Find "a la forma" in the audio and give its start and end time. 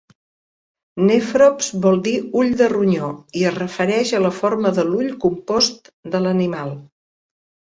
4.15-4.73